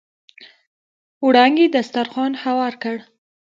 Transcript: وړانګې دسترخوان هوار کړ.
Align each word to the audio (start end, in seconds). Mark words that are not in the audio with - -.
وړانګې 1.25 1.65
دسترخوان 1.75 2.33
هوار 2.43 2.73
کړ. 2.83 2.97